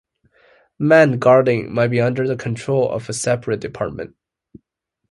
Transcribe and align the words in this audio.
Manned 0.79 1.19
guarding 1.19 1.75
may 1.75 1.87
be 1.87 2.01
under 2.01 2.27
the 2.27 2.35
control 2.35 2.89
of 2.89 3.07
a 3.07 3.13
separate 3.13 3.59
department. 3.59 4.15